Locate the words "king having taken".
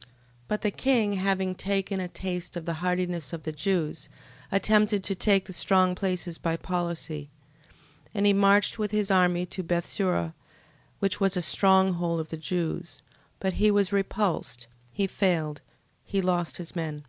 0.72-2.00